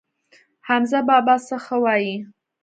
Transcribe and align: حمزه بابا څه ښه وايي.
حمزه 0.67 0.99
بابا 1.09 1.35
څه 1.47 1.55
ښه 1.65 1.77
وايي. 1.83 2.15